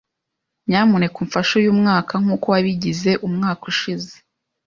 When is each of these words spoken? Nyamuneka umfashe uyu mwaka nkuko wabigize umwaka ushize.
Nyamuneka 0.67 1.15
umfashe 1.23 1.51
uyu 1.61 1.71
mwaka 1.79 2.13
nkuko 2.23 2.45
wabigize 2.53 3.11
umwaka 3.27 3.63
ushize. 3.71 4.13